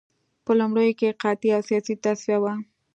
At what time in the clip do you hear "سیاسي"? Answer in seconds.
1.69-1.93